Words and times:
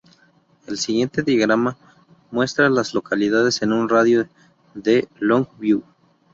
El 0.65 0.79
siguiente 0.79 1.21
diagrama 1.21 1.77
muestra 2.31 2.65
a 2.65 2.71
las 2.71 2.95
localidades 2.95 3.61
en 3.61 3.71
un 3.71 3.87
radio 3.87 4.21
de 4.73 4.97
de 5.01 5.07
Long 5.19 5.45
View. 5.59 5.83